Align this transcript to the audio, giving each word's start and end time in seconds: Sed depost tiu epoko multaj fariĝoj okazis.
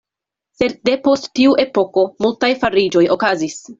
Sed 0.61 0.71
depost 0.89 1.29
tiu 1.39 1.53
epoko 1.65 2.07
multaj 2.27 2.51
fariĝoj 2.65 3.05
okazis. 3.19 3.61